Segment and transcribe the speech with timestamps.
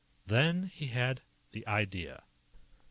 [0.25, 1.21] Then he had
[1.51, 2.23] the Idea.